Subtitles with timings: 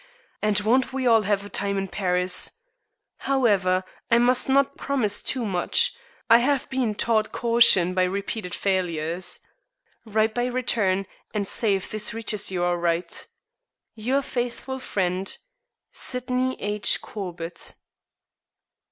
[0.41, 2.53] And won't we all have a time in Paris!
[3.17, 5.93] However, I must not promise too much.
[6.27, 9.41] I have been taught caution by repeated failures.
[10.03, 13.27] Write by return, and say if this reaches you all right.
[13.93, 15.37] "Your faithful friend,
[15.91, 17.03] "SYDNEY H.
[17.03, 17.75] CORBETT."